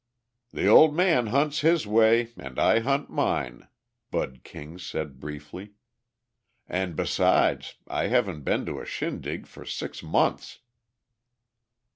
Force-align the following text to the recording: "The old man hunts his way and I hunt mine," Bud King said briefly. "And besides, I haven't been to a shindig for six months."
"The 0.51 0.65
old 0.65 0.95
man 0.95 1.27
hunts 1.27 1.59
his 1.59 1.85
way 1.85 2.31
and 2.35 2.57
I 2.57 2.79
hunt 2.79 3.07
mine," 3.11 3.67
Bud 4.09 4.41
King 4.43 4.79
said 4.79 5.19
briefly. 5.19 5.73
"And 6.67 6.95
besides, 6.95 7.75
I 7.87 8.07
haven't 8.07 8.41
been 8.41 8.65
to 8.65 8.79
a 8.81 8.85
shindig 8.87 9.45
for 9.45 9.63
six 9.63 10.01
months." 10.01 10.57